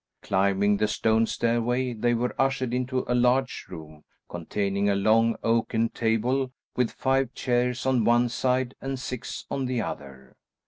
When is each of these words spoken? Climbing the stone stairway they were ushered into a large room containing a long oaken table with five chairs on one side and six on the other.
Climbing 0.23 0.77
the 0.77 0.87
stone 0.87 1.27
stairway 1.27 1.93
they 1.93 2.15
were 2.15 2.33
ushered 2.41 2.73
into 2.73 3.05
a 3.07 3.13
large 3.13 3.67
room 3.69 4.03
containing 4.29 4.89
a 4.89 4.95
long 4.95 5.35
oaken 5.43 5.89
table 5.89 6.51
with 6.75 6.89
five 6.89 7.35
chairs 7.35 7.85
on 7.85 8.03
one 8.03 8.27
side 8.27 8.73
and 8.81 8.99
six 8.99 9.45
on 9.51 9.65
the 9.67 9.79
other. 9.79 10.35